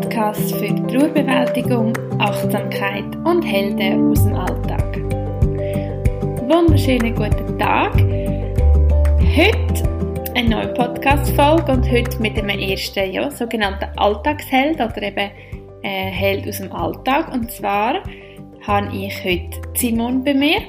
[0.00, 4.98] Podcast für Trauerbewältigung, Achtsamkeit und Helden aus dem Alltag.
[6.46, 7.94] Wunderschönen guten Tag.
[7.96, 9.84] Heute
[10.34, 15.30] eine neue Podcast-Folge und heute mit dem ersten ja, sogenannten Alltagsheld oder eben
[15.82, 17.32] äh, Held aus dem Alltag.
[17.32, 18.02] Und zwar
[18.66, 20.60] habe ich heute Simon bei mir.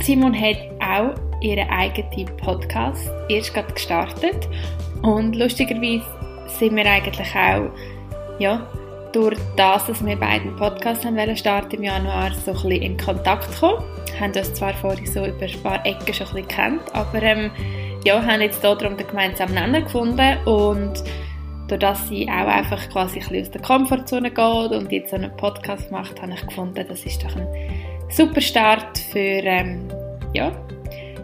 [0.00, 4.48] Simon hat auch ihren eigenen Podcast erst gerade gestartet
[5.02, 6.21] und lustigerweise
[6.58, 7.70] sind wir eigentlich auch,
[8.38, 8.66] ja,
[9.12, 12.96] durch das, dass wir beide einen Podcast haben starten im Januar, so ein bisschen in
[12.96, 13.84] Kontakt gekommen.
[14.06, 17.22] Wir haben uns zwar vorher so über ein paar Ecken schon ein bisschen kennt, aber
[17.22, 17.50] ähm,
[18.04, 21.02] ja, haben jetzt hier darum den gemeinsamen Nenner gefunden und
[21.68, 25.16] durch das sie auch einfach quasi ein bisschen aus der Komfortzone geht und jetzt so
[25.16, 27.46] einen Podcast macht, habe ich gefunden, das ist doch ein
[28.08, 29.88] super Start für ähm,
[30.34, 30.52] ja,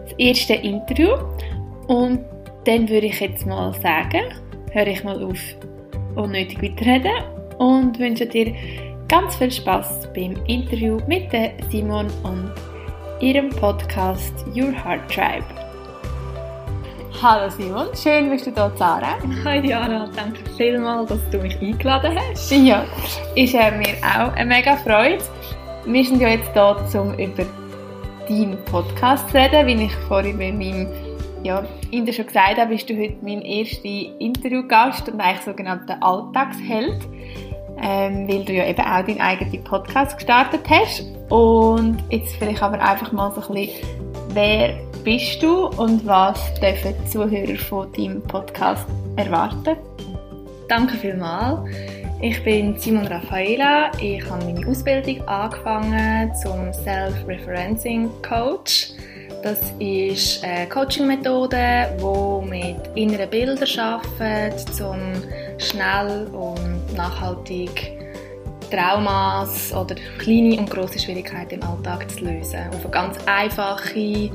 [0.03, 1.15] das erste Interview.
[1.87, 2.19] Und
[2.65, 4.23] dann würde ich jetzt mal sagen,
[4.71, 5.39] höre ich mal auf,
[6.15, 7.23] unnötig weiterreden
[7.57, 8.53] und wünsche dir
[9.07, 11.29] ganz viel Spaß beim Interview mit
[11.69, 12.51] Simon und
[13.19, 15.45] ihrem Podcast Your Heart Tribe.
[17.21, 19.17] Hallo Simon, schön bist du da, Sarah.
[19.43, 22.51] Hi Diana, danke vielmals, dass du mich eingeladen hast.
[22.51, 22.85] Ja,
[23.35, 25.17] ist äh, mir auch eine mega Freude.
[25.85, 27.45] Wir sind ja jetzt hier, um über
[28.27, 30.87] deinen Podcast zu reden, wie ich vorhin bei meinem
[31.43, 37.01] ja, Ihnen schon gesagt habe, bist du heute mein erster Interviewgast und eigentlich sogenannter Alltagsheld,
[37.81, 41.03] ähm, weil du ja eben auch deinen eigenen Podcast gestartet hast.
[41.29, 43.87] Und jetzt vielleicht aber einfach mal so ein bisschen,
[44.33, 49.77] wer bist du und was dürfen die Zuhörer von deinem Podcast erwarten?
[50.67, 51.59] Danke vielmals.
[52.21, 53.91] Ich bin Simon Raffaela.
[54.01, 58.91] Ich habe meine Ausbildung angefangen zum Self-Referencing Coach.
[59.41, 64.99] Das ist eine Coaching-Methode, die mit inneren Bildern arbeitet, um
[65.57, 67.97] schnell und nachhaltig
[68.69, 72.67] Traumas oder kleine und große Schwierigkeiten im Alltag zu lösen.
[72.67, 74.29] Auf eine ganz einfache,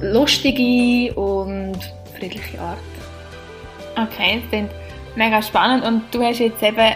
[0.00, 1.78] lustige und
[2.16, 2.78] friedliche Art.
[3.96, 4.70] Okay, das klingt
[5.16, 5.84] mega spannend.
[5.84, 6.94] Und du hast jetzt eben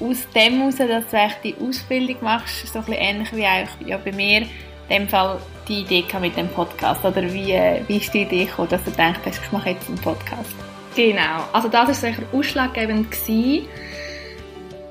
[0.00, 3.96] aus dem heraus, dass du die Ausbildung machst, so ein bisschen ähnlich wie auch ja,
[3.96, 4.48] bei mir, in
[4.90, 5.38] dem Fall
[5.70, 7.04] die Idee mit dem Podcast?
[7.04, 10.54] Oder wie, wie ist die Idee gekommen, dass du denkst, ich mache jetzt einen Podcast?
[10.96, 13.68] Genau, also das war sicher ausschlaggebend gewesen.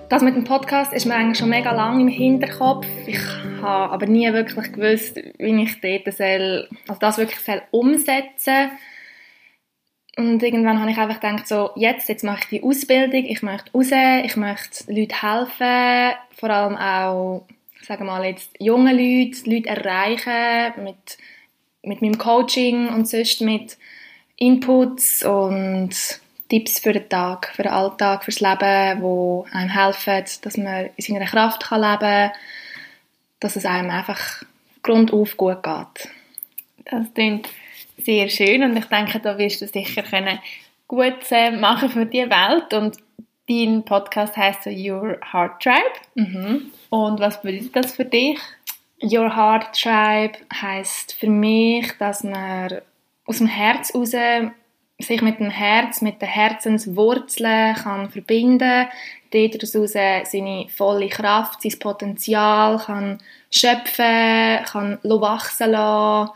[0.07, 2.87] Das mit dem Podcast ist mir eigentlich schon mega lange im Hinterkopf.
[3.05, 3.19] Ich
[3.61, 8.71] habe aber nie wirklich gewusst, wie ich dort soll, also das wirklich soll umsetzen.
[10.17, 13.71] Und irgendwann habe ich einfach gedacht, so, jetzt, jetzt mache ich die Ausbildung, ich möchte
[13.73, 13.91] raus,
[14.23, 17.45] ich möchte Leuten helfen, vor allem auch
[17.89, 21.17] sagen wir mal jetzt junge Leute, Leute erreichen mit,
[21.81, 23.79] mit meinem Coaching und sonst mit
[24.35, 25.89] Inputs und
[26.49, 31.03] Tipps für den Tag, für den Alltag, fürs Leben, wo einem helfen, dass man in
[31.03, 32.31] seiner Kraft kann leben kann,
[33.39, 34.43] dass es einem einfach
[34.83, 36.09] grundauf gut geht.
[36.85, 37.49] Das klingt
[37.97, 40.37] sehr schön und ich denke, da wirst du sicher können
[40.87, 42.97] gut äh, machen für die Welt und
[43.49, 45.99] dein Podcast heißt so Your Heart Tribe.
[46.15, 46.71] Mhm.
[46.89, 48.39] Und was bedeutet das für dich?
[49.01, 52.81] Your Heart Tribe heißt für mich, dass man
[53.25, 54.13] aus dem Herz raus
[55.01, 58.87] sich mit dem Herz, mit den Herzenswurzeln kann verbinden,
[59.31, 66.31] dort raus seine volle Kraft, sein Potenzial kann schöpfen, kann wachsen lassen.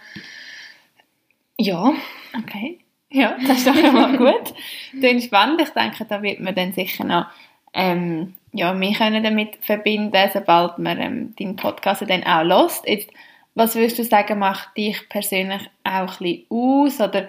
[1.58, 1.94] Ja.
[2.38, 2.80] Okay.
[3.14, 4.54] Ja, das ist doch immer gut.
[5.02, 5.62] Dann spannend.
[5.62, 7.28] Ich denke, da wird man dann sicher noch
[7.74, 12.86] ähm, ja, wir können damit verbinden, sobald man ähm, deinen Podcast dann auch lost.
[13.56, 17.02] Was würdest du sagen, macht dich persönlich auch ein bisschen aus?
[17.02, 17.28] Oder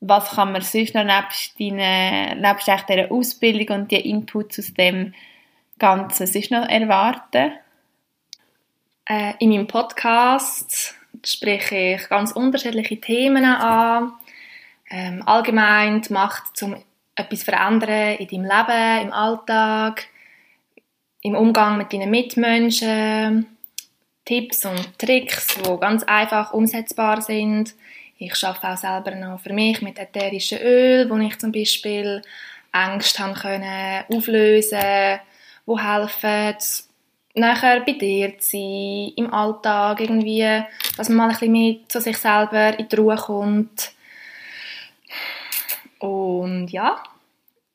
[0.00, 5.14] was kann man sonst noch nebst, deine, nebst dieser Ausbildung und die Inputs aus dem
[5.78, 7.52] Ganzen sonst noch erwarten?
[9.06, 10.94] Äh, in meinem Podcast
[11.24, 14.12] spreche ich ganz unterschiedliche Themen an.
[14.90, 16.76] Ähm, allgemein Macht zum
[17.14, 20.06] etwas verändern in deinem Leben, im Alltag,
[21.22, 23.46] im Umgang mit deinen Mitmenschen,
[24.24, 27.74] Tipps und Tricks, die ganz einfach umsetzbar sind.
[28.18, 32.22] Ich arbeite auch selber noch für mich mit ätherischen Öl, wo ich zum Beispiel
[32.72, 35.20] Ängste haben können auflösen,
[35.66, 36.56] wo helfen,
[37.34, 40.62] nachher bei dir zu sein, im Alltag irgendwie,
[40.96, 43.92] dass man mal ein bisschen mehr zu sich selber in die Ruhe kommt.
[45.98, 47.02] Und ja.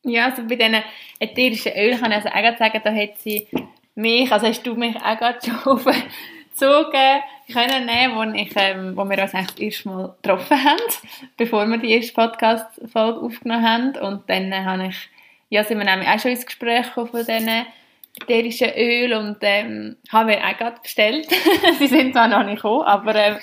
[0.04, 0.84] Ja, also bei diesen
[1.20, 3.48] ätherischen Ölen kann ich also auch sagen, da hat sie
[3.96, 7.22] mich, also hast du mich auch gerade schon aufgezogen
[7.52, 10.82] können nehmen, wo, ich, ähm, wo wir uns eigentlich das erste Mal getroffen haben,
[11.38, 13.98] bevor wir die erste Podcast-Folge aufgenommen haben.
[13.98, 15.10] Und dann habe ich
[15.54, 17.66] ja, sind wir nämlich auch schon ins Gespräch von diesen
[18.20, 21.28] ätherischen Öl und ähm, haben wir auch gerade bestellt.
[21.78, 23.38] Sie sind zwar noch nicht gekommen, aber ähm,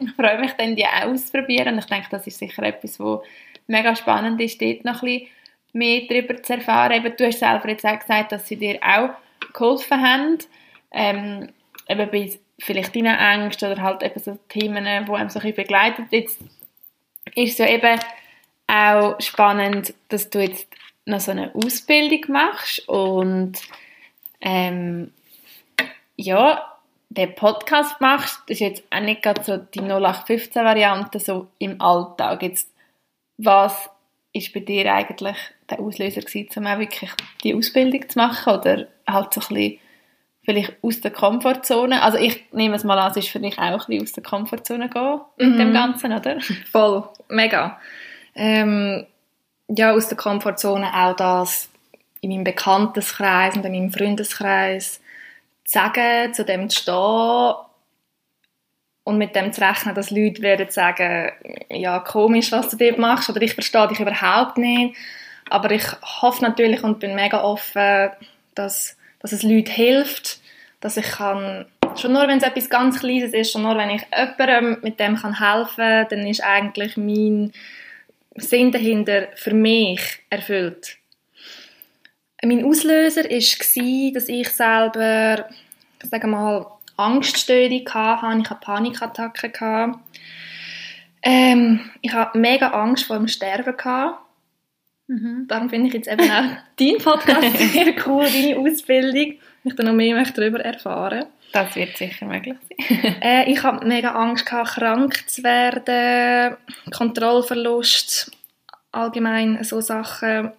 [0.00, 3.22] ich freue mich dann, die auch auszuprobieren und ich denke, das ist sicher etwas, wo
[3.70, 5.28] mega spannend ist, dort noch ein bisschen
[5.72, 6.92] mehr darüber zu erfahren.
[6.92, 9.10] Eben, du hast selber jetzt auch gesagt, dass sie dir auch
[9.52, 10.38] geholfen haben,
[10.92, 11.48] ähm,
[11.88, 15.54] eben bei vielleicht deinen Ängsten oder halt eben so Themen, die einem so ein bisschen
[15.54, 16.06] begleitet.
[16.10, 16.40] Jetzt
[17.34, 17.98] ist es ja eben
[18.66, 20.68] auch spannend, dass du jetzt
[21.06, 23.60] noch so eine Ausbildung machst und
[24.40, 25.12] ähm,
[26.16, 26.76] ja,
[27.08, 32.42] den Podcast machst, das ist jetzt auch nicht gerade so die 0815-Variante so im Alltag.
[32.42, 32.70] Jetzt,
[33.42, 33.90] was
[34.32, 35.36] ist bei dir eigentlich
[35.68, 37.10] der Auslöser gewesen, um auch wirklich
[37.42, 39.78] die Ausbildung zu machen oder halt so ein bisschen
[40.44, 42.02] vielleicht aus der Komfortzone?
[42.02, 44.22] Also ich nehme es mal an, es ist für dich auch ein bisschen aus der
[44.22, 45.58] Komfortzone gehen mit Mhm.
[45.58, 46.38] dem Ganzen, oder?
[46.70, 47.80] Voll, mega.
[48.34, 49.06] Ähm,
[49.68, 51.68] ja, aus der Komfortzone auch das
[52.20, 55.00] in meinem Bekanntenkreis und in meinem Freundeskreis
[55.64, 57.54] zu sagen, zu dem zu stehen
[59.10, 61.32] und mit dem zu rechnen, dass Leute werden sagen,
[61.68, 64.96] ja, komisch, was du dort machst, oder ich verstehe dich überhaupt nicht.
[65.50, 65.84] Aber ich
[66.22, 68.10] hoffe natürlich und bin mega offen,
[68.54, 70.38] dass, dass es Leuten hilft,
[70.80, 71.66] dass ich kann,
[71.96, 75.16] schon nur wenn es etwas ganz Kleines ist, schon nur wenn ich jemandem mit dem
[75.16, 77.52] kann helfen kann, dann ist eigentlich mein
[78.36, 80.98] Sinn dahinter für mich erfüllt.
[82.42, 85.48] Mein Auslöser war, dass ich selber,
[86.00, 86.64] ich sage mal,
[87.00, 89.96] Angststörung hatte, ich hatte Panikattacken.
[91.22, 93.74] Ähm, ich hatte mega Angst vor dem Sterben.
[95.06, 95.46] Mhm.
[95.48, 99.34] Darum finde ich jetzt eben auch deinen Podcast sehr cool, deine Ausbildung.
[99.64, 101.26] Ich da noch mehr möchte darüber erfahren.
[101.52, 103.16] Das wird sicher möglich sein.
[103.20, 106.56] Äh, ich hatte mega Angst, gehabt, krank zu werden,
[106.96, 108.30] Kontrollverlust,
[108.92, 110.52] allgemein so Sachen.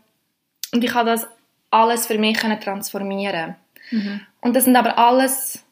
[0.73, 1.27] Und ich habe das
[1.69, 3.55] alles für mich können transformieren.
[3.89, 4.21] Mhm.
[4.41, 5.63] Und das sind aber alles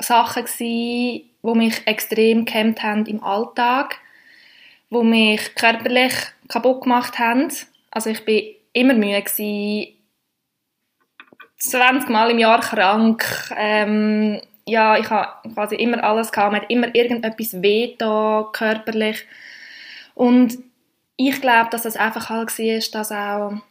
[0.00, 3.98] Sachen gewesen, die mich extrem gehemmt haben im Alltag,
[4.90, 6.12] die mich körperlich
[6.48, 7.52] kaputt gemacht haben.
[7.90, 9.96] Also ich bin immer müde gewesen,
[11.58, 13.52] 20 Mal im Jahr krank.
[13.56, 16.56] Ähm, ja, ich habe quasi immer alles gehabt.
[16.56, 19.26] Hat immer irgendetwas weh da, körperlich.
[20.14, 20.58] Und
[21.16, 23.62] ich glaube, dass das einfach halt war, dass auch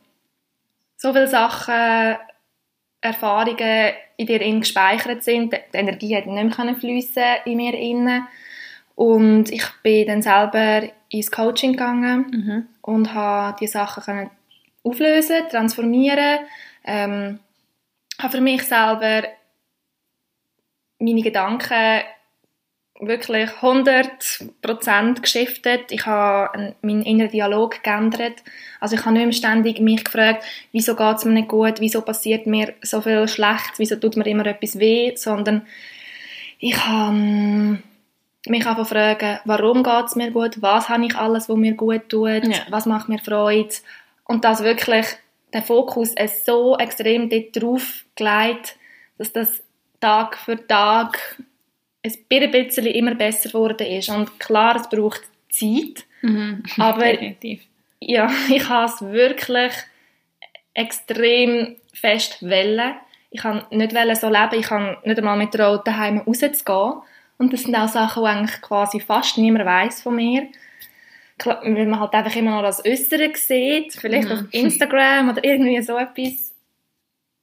[0.98, 2.18] so viele Sachen,
[3.02, 5.54] Erfahrungen in dir innen gespeichert sind.
[5.54, 8.28] Die Energie hat nicht mehr fließen in mir innen.
[8.96, 12.68] Und ich bin dann selber ins Coaching gegangen Mhm.
[12.82, 14.30] und habe die Sachen können
[14.84, 16.40] auflösen, transformieren.
[16.84, 17.40] Ähm,
[18.20, 19.24] habe für mich selber
[21.00, 22.02] meine Gedanken
[23.00, 25.92] wirklich 100% geschiftet.
[25.92, 28.44] Ich habe einen- meinen inneren Dialog geändert.
[28.80, 32.02] Also ich habe nicht mehr ständig mich gefragt, wieso geht es mir nicht gut, wieso
[32.02, 35.66] passiert mir so viel schlecht, wieso tut mir immer etwas weh, sondern
[36.60, 37.84] ich habe ähm,
[38.48, 42.10] mich einfach fragen, warum geht es mir gut, was habe ich alles, was mir gut
[42.10, 42.66] tut, Ja.
[42.70, 43.70] was macht mir Freude
[44.26, 45.06] und das wirklich
[45.54, 48.76] der Fokus ist so extrem dort drauf gelegt,
[49.18, 49.64] dass das
[50.00, 51.38] Tag für Tag
[52.04, 54.10] ein bisschen immer besser geworden ist.
[54.10, 56.64] Und klar, es braucht Zeit, Mhm.
[56.78, 57.62] aber Definitiv.
[58.02, 59.72] ja, ich habe es wirklich
[60.74, 62.94] extrem fest wollen.
[63.32, 67.02] Ich kann nicht so leben, ich kann nicht einmal mit der Roten daheim rauszugehen.
[67.38, 70.48] Und das sind auch Sachen, die eigentlich quasi fast niemand weiß von mir.
[71.46, 74.34] Weil man halt einfach immer noch das Äußere sieht, vielleicht Mhm.
[74.34, 76.54] auf Instagram oder irgendwie so etwas.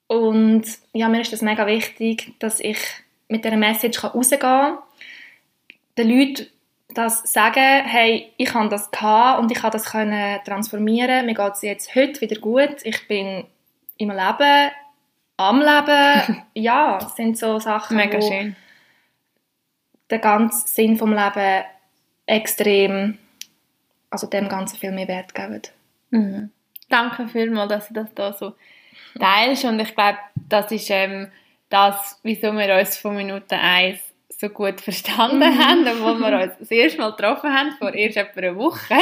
[0.06, 2.78] Und ja, mir ist das mega wichtig, dass ich
[3.28, 4.78] mit dieser Message rausgehen kann.
[5.96, 6.46] Den Leuten
[6.96, 11.26] das sagen, hey, ich habe das gehabt und ich habe das können transformieren.
[11.26, 12.76] Mir geht es jetzt heute wieder gut.
[12.84, 13.44] Ich bin
[13.98, 14.70] im Leben,
[15.36, 16.44] am Leben.
[16.54, 18.56] ja, es sind so Sachen, Mega wo schön.
[20.10, 21.64] den ganzen Sinn vom Leben
[22.24, 23.18] extrem,
[24.10, 25.62] also dem Ganzen viel mehr Wert geben.
[26.10, 26.50] Mhm.
[26.88, 28.54] Danke vielmals, dass du das da so
[29.18, 30.18] teilst und ich glaube,
[30.48, 31.28] das ist ähm,
[31.68, 33.98] das, wieso wir uns von Minute 1
[34.38, 38.40] so gut verstanden haben, obwohl wir uns das erste Mal getroffen haben, vor erst etwa
[38.40, 38.94] einer Woche.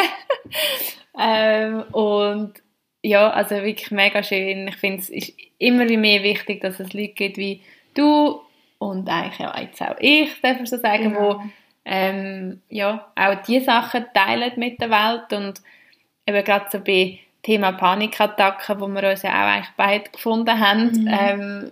[1.18, 2.54] ähm, und
[3.02, 4.68] ja, also wirklich mega schön.
[4.68, 7.62] Ich finde, es ist immer wie mehr wichtig, dass es Leute gibt wie
[7.94, 8.40] du
[8.78, 11.36] und eigentlich ja jetzt auch ich, darf ich so sagen, Genau.
[11.36, 11.42] wo
[11.84, 15.60] ähm, ja, auch diese Sachen teilen mit der Welt und
[16.26, 20.86] eben gerade so bei Thema Panikattacken, wo wir uns ja auch eigentlich beide gefunden haben,
[20.92, 21.08] Mhm.
[21.10, 21.70] ähm,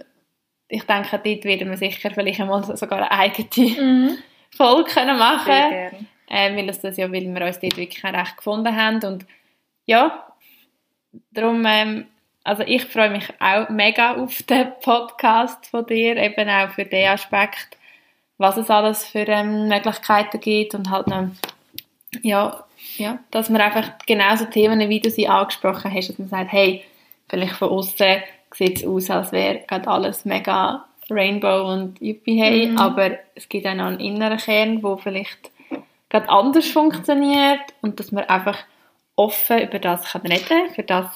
[0.73, 3.49] ich denke, dort werden wir sicher vielleicht einmal sogar eine eigene
[3.81, 4.19] Mhm.
[4.57, 6.07] Folge können machen.
[6.31, 9.05] Ähm, weil, das ja, weil wir uns dort wirklich recht gefunden haben.
[9.05, 9.27] Und
[9.85, 10.27] ja,
[11.31, 12.07] darum ähm,
[12.43, 17.09] also ich freue mich auch mega auf den Podcast von dir, eben auch für den
[17.09, 17.77] Aspekt,
[18.39, 21.29] was es alles für ähm, Möglichkeiten gibt und halt noch,
[22.23, 22.65] ja,
[22.97, 26.83] ja, dass man einfach genauso Themen, wie du sie angesprochen hast, dass man sagt, hey,
[27.29, 28.23] vielleicht von außen
[28.55, 32.79] sieht es aus, als wäre gerade alles mega Rainbow und Yippie hey, mhm.
[32.79, 35.51] aber es gibt auch noch einen inneren Kern, wo vielleicht
[36.09, 38.59] gerade anders funktioniert und dass man einfach
[39.17, 40.71] offen über das kann reden.
[40.75, 41.07] Für das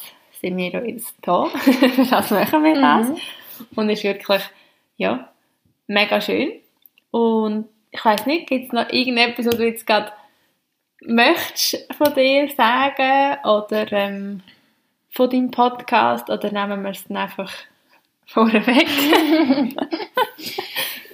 [0.40, 1.46] sind wir jetzt da.
[1.48, 3.08] Für das machen wir das.
[3.08, 3.16] Mhm.
[3.74, 4.42] Und ist wirklich,
[4.96, 5.30] ja,
[5.86, 6.52] mega schön.
[7.10, 10.12] Und ich weiß nicht, gibt es noch irgendetwas, was du jetzt gerade
[11.00, 14.42] möchtest von dir sagen oder ähm,
[15.16, 17.50] von deinem Podcast oder nehmen wir es dann einfach
[18.26, 18.86] vorweg?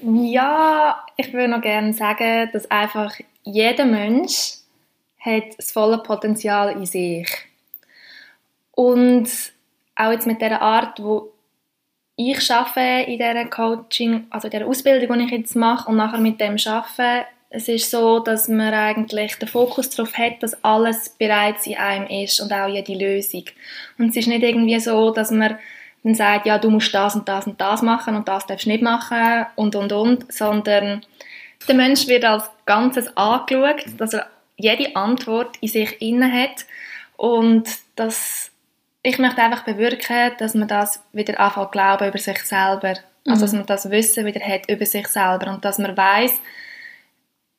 [0.02, 4.54] ja, ich würde noch gerne sagen, dass einfach jeder Mensch
[5.20, 7.28] hat das volle Potenzial in sich.
[8.72, 9.28] Und
[9.94, 11.32] auch jetzt mit der Art, wo
[12.16, 16.18] ich schaffe in dieser Coaching, also in der Ausbildung, die ich jetzt mache und nachher
[16.18, 21.10] mit dem schaffe, es ist so, dass man eigentlich den Fokus darauf hat, dass alles
[21.10, 23.44] bereits in einem ist und auch jede Lösung.
[23.98, 25.58] Und es ist nicht irgendwie so, dass man
[26.02, 28.70] dann sagt, ja, du musst das und das und das machen und das darfst du
[28.70, 31.04] nicht machen und und und, sondern
[31.68, 36.64] der Mensch wird als Ganzes angeschaut, dass er jede Antwort in sich inne hat
[37.16, 38.50] und dass
[39.02, 42.94] ich möchte einfach bewirken, dass man das wieder anfängt glauben über sich selber,
[43.24, 43.32] mhm.
[43.32, 46.32] also dass man das Wissen wieder hat über sich selber und dass man weiß,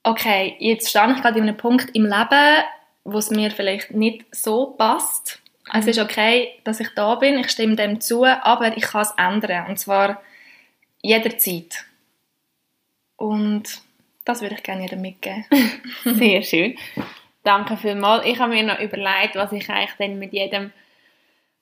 [0.03, 2.63] okay, jetzt stehe ich gerade in einem Punkt im Leben,
[3.03, 5.41] wo es mir vielleicht nicht so passt.
[5.74, 9.13] Es ist okay, dass ich da bin, ich stimme dem zu, aber ich kann es
[9.17, 10.22] ändern und zwar
[11.01, 11.86] jederzeit.
[13.15, 13.81] Und
[14.25, 15.45] das würde ich gerne jedem mitgeben.
[16.03, 16.77] Sehr schön.
[17.43, 18.25] Danke vielmals.
[18.25, 20.72] Ich habe mir noch überlegt, was ich eigentlich dann mit jedem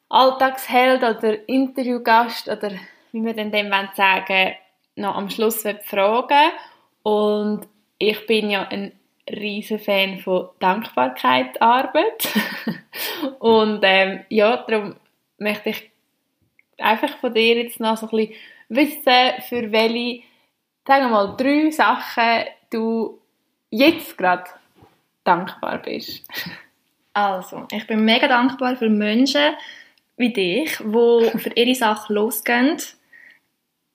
[0.10, 2.72] Alltagsheld oder Interviewgast oder
[3.12, 4.56] wie wir denn dem sagen
[4.96, 6.52] noch am Schluss fragen
[7.04, 7.68] Und
[8.02, 8.94] ich bin ja ein
[9.30, 12.30] riesen Fan von Dankbarkeitsarbeit.
[13.40, 14.96] und ähm, ja, darum
[15.38, 15.92] möchte ich
[16.80, 18.36] einfach von dir jetzt noch so ein bisschen
[18.70, 20.24] wissen, für welche,
[20.88, 23.20] sagen wir mal, drei Sachen du
[23.70, 24.50] jetzt gerade
[25.24, 26.28] dankbar bist.
[27.14, 29.54] Also, ich bin mega dankbar für Menschen
[30.16, 32.78] wie dich, die für ihre Sache losgehen,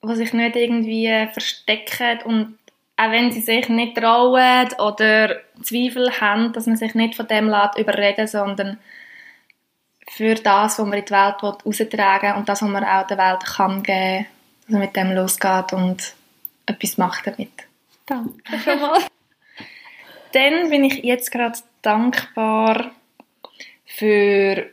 [0.05, 2.59] die sich nicht irgendwie verstecken und
[2.97, 7.49] auch wenn sie sich nicht trauen oder Zweifel haben, dass man sich nicht von dem
[7.49, 8.79] lässt überreden, sondern
[10.09, 13.45] für das, was man in die Welt heraustragen und das, was man auch der Welt
[13.45, 14.27] kann geben,
[14.63, 16.15] dass man mit dem losgeht und
[16.65, 17.53] etwas macht damit.
[18.07, 19.01] Danke schon mal.
[20.33, 22.91] Dann bin ich jetzt gerade dankbar
[23.85, 24.71] für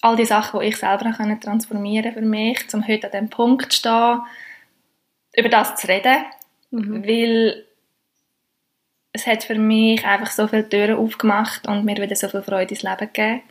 [0.00, 3.78] all die Sachen, die ich selber transformieren für mich, um heute an dem Punkt zu
[3.78, 4.20] stehen,
[5.36, 6.24] über das zu reden,
[6.70, 7.04] Mhm.
[7.04, 7.64] Weil
[9.12, 12.74] es hat für mich einfach so viele Türen aufgemacht und mir wieder so viel Freude
[12.74, 13.42] ins Leben gegeben.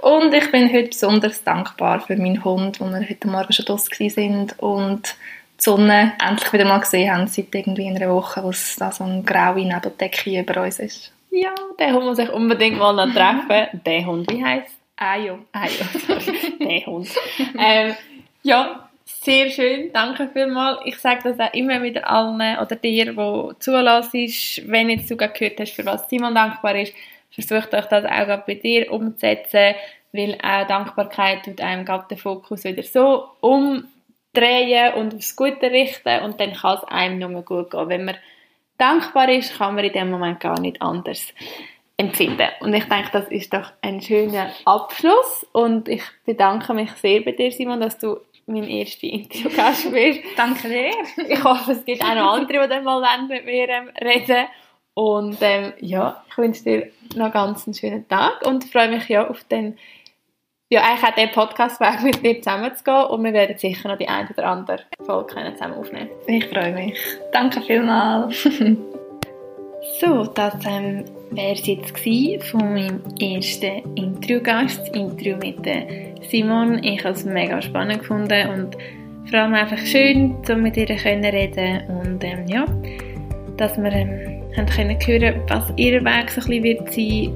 [0.00, 4.10] Und ich bin heute besonders dankbar für meinen Hund, wo wir heute Morgen schon draußen
[4.10, 5.16] sind und
[5.58, 9.04] die Sonne endlich wieder mal gesehen haben, seit irgendwie einer Woche, wo es da so
[9.04, 11.10] eine graue Nebeldecke über uns ist.
[11.30, 13.80] Ja, den Hund muss ich unbedingt mal noch treffen.
[13.86, 15.38] der Hund, wie heisst Ayo.
[15.52, 16.56] Ayo, sorry.
[16.60, 17.08] der Hund.
[17.58, 17.94] ähm,
[18.42, 18.83] ja,
[19.22, 20.80] sehr schön, danke vielmals.
[20.84, 24.28] Ich sage das auch immer wieder allen oder dir, die zulassen,
[24.66, 26.94] wenn jetzt sogar gehört hast, für was Simon dankbar ist,
[27.30, 29.74] versucht euch das auch bei dir umzusetzen,
[30.12, 36.22] weil auch Dankbarkeit tut einem gerade den Fokus wieder so umdrehen und aufs Gute richten
[36.22, 37.88] und dann kann es einem nur gut gehen.
[37.88, 38.16] Wenn man
[38.78, 41.32] dankbar ist, kann man in dem Moment gar nicht anders
[41.96, 42.48] empfinden.
[42.60, 47.32] Und ich denke, das ist doch ein schöner Abschluss und ich bedanke mich sehr bei
[47.32, 50.20] dir, Simon, dass du mein erster Interviewgast bist.
[50.36, 50.90] Danke dir.
[51.28, 54.46] Ich hoffe, es gibt auch noch andere, die dann mal mit mir ähm, reden
[54.94, 59.28] Und ähm, ja, ich wünsche dir noch ganz einen schönen Tag und freue mich ja
[59.28, 59.78] auf den,
[60.68, 63.98] ja, eigentlich auch den Podcast-Weg mit dir zusammen zu gehen und wir werden sicher noch
[63.98, 66.10] die eine oder andere Folge zusammen aufnehmen.
[66.26, 66.98] Ich freue mich.
[67.32, 68.48] Danke vielmals.
[70.00, 71.98] so, das ähm, wäre es jetzt
[72.44, 75.58] von meinem ersten Interviewgast, das Interview mit
[76.30, 76.82] Simon.
[76.82, 78.76] Ich habe es mega spannend gefunden und
[79.30, 82.64] vor allem einfach schön, um mit ihr zu reden und ähm, ja,
[83.56, 87.32] dass wir ähm, haben können hören, was ihr Weg so ein wird sein.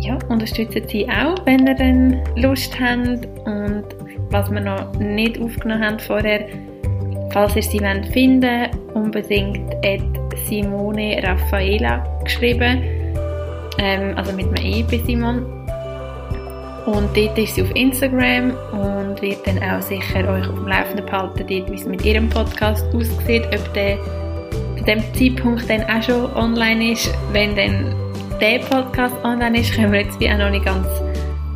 [0.00, 3.84] Ja, unterstützen sie auch, wenn ihr dann Lust habt und
[4.30, 6.46] was wir noch nicht aufgenommen haben vorher,
[7.32, 9.60] falls ihr sie wollt finden unbedingt
[10.46, 13.00] Simone Raffaela geschrieben
[13.80, 15.44] ähm, also mit einem E bei Simon.
[16.86, 21.06] Und dort ist sie auf Instagram und wird dann auch sicher euch auf dem Laufenden
[21.06, 23.98] behalten, dort, wie es mit ihrem Podcast aussieht, ob der
[24.76, 27.12] zu dem Zeitpunkt dann auch schon online ist.
[27.32, 27.94] Wenn dann
[28.40, 30.86] der Podcast online ist, können wir jetzt wie auch noch nicht ganz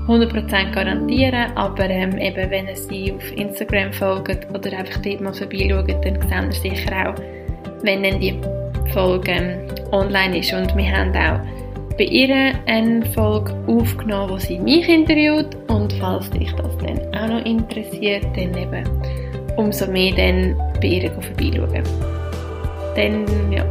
[0.06, 5.32] 100% garantieren, aber ähm, eben, wenn ihr sie auf Instagram folgt oder einfach dort mal
[5.32, 7.14] vorbeischaut, dann seht ihr sicher auch,
[7.82, 8.38] wenn dann die
[8.94, 10.52] Folge online ist.
[10.52, 11.40] Und wir haben auch
[11.98, 17.28] bei ihr eine Folge aufgenommen, wo sie mich interviewt und falls dich das dann auch
[17.28, 18.84] noch interessiert, dann eben
[19.56, 21.82] umso mehr dann bei ihr vorbeischauen.
[22.96, 23.64] Dann, ja,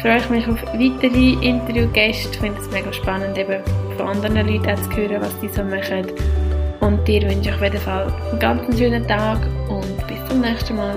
[0.00, 2.30] freue ich mich auf weitere Interviewgäste.
[2.32, 3.62] Ich finde es mega spannend, eben
[3.96, 6.06] von anderen Leuten auch zu hören, was die so machen.
[6.80, 10.76] Und dir wünsche ich auf jeden Fall einen ganz schönen Tag und bis zum nächsten
[10.76, 10.96] Mal.